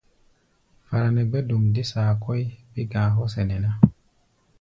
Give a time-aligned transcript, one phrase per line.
[0.87, 3.71] Fara nɛ gbɛ̧́-dom dé saa kɔ́ʼí, bé-ga̧a̧ hɔ́ sɛnɛ ná.